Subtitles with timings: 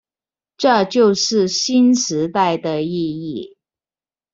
[0.57, 3.55] 這就是新時代的意義